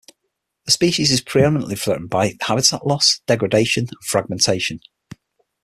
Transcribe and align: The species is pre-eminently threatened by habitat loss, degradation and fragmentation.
The 0.65 0.71
species 0.71 1.11
is 1.11 1.21
pre-eminently 1.21 1.75
threatened 1.75 2.09
by 2.09 2.35
habitat 2.41 2.87
loss, 2.87 3.21
degradation 3.27 3.83
and 3.87 3.91
fragmentation. 4.07 4.79